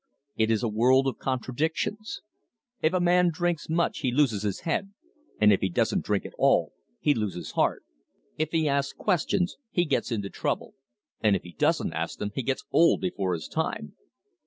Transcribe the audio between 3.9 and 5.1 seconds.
he loses his head,